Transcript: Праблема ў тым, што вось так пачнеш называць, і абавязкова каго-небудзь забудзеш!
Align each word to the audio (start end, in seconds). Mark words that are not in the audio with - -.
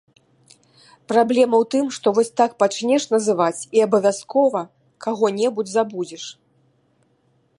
Праблема 1.11 1.55
ў 1.59 1.65
тым, 1.73 1.85
што 1.97 2.07
вось 2.19 2.31
так 2.41 2.51
пачнеш 2.63 3.03
называць, 3.15 3.61
і 3.79 3.83
абавязкова 3.89 4.61
каго-небудзь 5.07 5.73
забудзеш! 5.77 6.23